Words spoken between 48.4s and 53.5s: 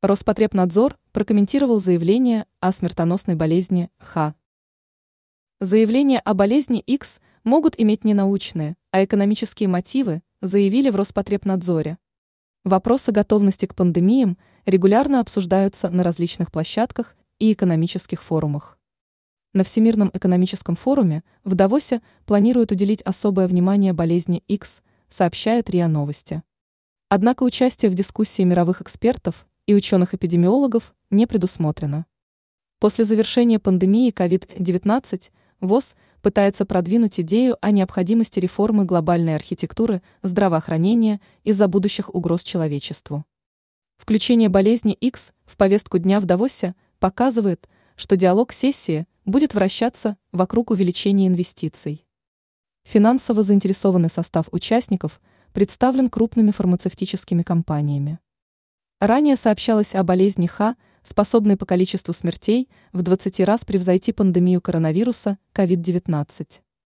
сессии будет вращаться вокруг увеличения инвестиций. Финансово